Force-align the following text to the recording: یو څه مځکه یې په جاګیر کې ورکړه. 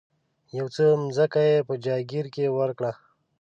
یو 0.57 0.67
څه 0.75 0.85
مځکه 1.03 1.41
یې 1.49 1.57
په 1.67 1.73
جاګیر 1.85 2.25
کې 2.35 2.45
ورکړه. 2.57 2.91